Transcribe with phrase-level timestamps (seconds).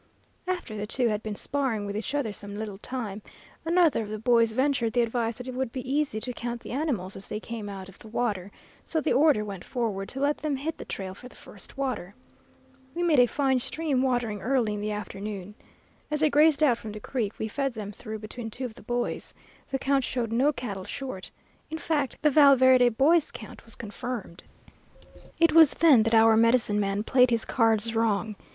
[0.47, 3.21] "After the two had been sparring with each other some little time,
[3.65, 6.71] another of the boys ventured the advice that it would be easy to count the
[6.71, 8.49] animals as they came out of the water;
[8.83, 12.15] so the order went forward to let them hit the trail for the first water.
[12.95, 15.53] We made a fine stream, watering early in the afternoon.
[16.09, 18.81] As they grazed out from the creek we fed them through between two of the
[18.81, 19.35] boys.
[19.69, 21.29] The count showed no cattle short.
[21.69, 24.43] In fact, the Val Verde boy's count was confirmed.
[25.39, 28.35] It was then that our medicine man played his cards wrong.